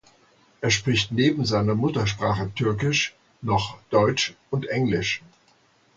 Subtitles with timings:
[0.61, 3.13] Er spricht neben seiner Muttersprache Türkisch
[3.43, 5.21] noch Deutsch und Englisch.